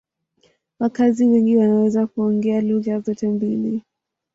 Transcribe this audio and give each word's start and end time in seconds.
Wakazi 0.79 1.25
wengi 1.27 1.57
wanaweza 1.57 2.07
kuongea 2.07 2.61
lugha 2.61 2.99
zote 2.99 3.27
mbili. 3.27 3.83